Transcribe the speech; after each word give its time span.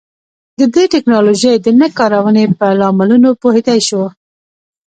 د 0.59 0.61
دې 0.73 0.83
ټکنالوژۍ 0.93 1.55
د 1.61 1.67
نه 1.79 1.87
کارونې 1.97 2.43
پر 2.59 2.71
لاملونو 2.81 3.29
پوهېدای 3.41 3.79
شو. 3.87 4.03